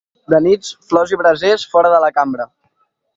[0.33, 2.49] De nits, flors i brasers fora de la cambra.